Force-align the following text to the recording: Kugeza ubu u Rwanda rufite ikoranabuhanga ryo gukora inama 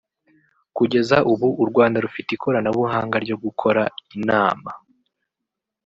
Kugeza 0.77 1.17
ubu 1.31 1.47
u 1.63 1.65
Rwanda 1.69 1.97
rufite 2.05 2.29
ikoranabuhanga 2.33 3.15
ryo 3.25 3.35
gukora 3.43 3.83
inama 4.17 4.71